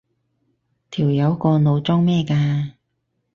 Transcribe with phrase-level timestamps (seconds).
[0.89, 2.71] 條友個腦裝咩㗎？